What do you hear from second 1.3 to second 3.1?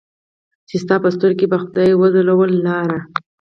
کې به خدای وځلوله لاره